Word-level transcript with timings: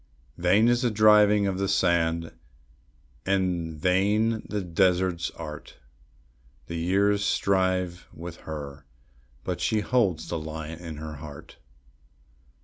Vain 0.39 0.67
is 0.67 0.81
the 0.81 0.89
driving 0.89 1.45
of 1.45 1.59
the 1.59 1.67
sand, 1.67 2.31
and 3.23 3.79
vain 3.79 4.41
the 4.49 4.63
desert's 4.63 5.29
art; 5.35 5.75
The 6.65 6.75
years 6.77 7.23
strive 7.23 8.07
with 8.11 8.37
her, 8.37 8.87
but 9.43 9.61
she 9.61 9.81
holds 9.81 10.27
the 10.27 10.39
lion 10.39 10.79
in 10.79 10.95
her 10.95 11.17
heart. 11.17 11.57